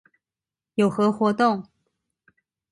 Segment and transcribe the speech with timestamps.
[0.73, 1.69] 有何活動